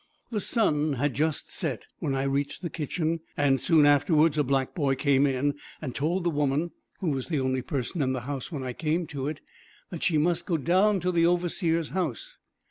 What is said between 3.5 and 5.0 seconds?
soon afterwards, a black boy